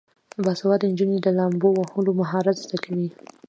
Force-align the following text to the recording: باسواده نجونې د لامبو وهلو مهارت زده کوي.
باسواده 0.43 0.85
نجونې 0.91 1.17
د 1.21 1.27
لامبو 1.37 1.69
وهلو 1.79 2.11
مهارت 2.21 2.57
زده 2.65 2.77
کوي. 2.83 3.09